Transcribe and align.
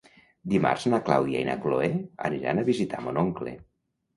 Dimarts 0.53 0.85
na 0.93 0.99
Clàudia 1.09 1.43
i 1.45 1.47
na 1.49 1.57
Cloè 1.67 1.91
aniran 2.31 2.63
a 2.63 2.67
visitar 2.71 3.07
mon 3.09 3.25
oncle. 3.27 3.55